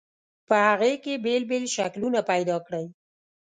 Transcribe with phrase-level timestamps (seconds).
[0.47, 2.85] په هغې کې بېل بېل شکلونه پیدا کړئ.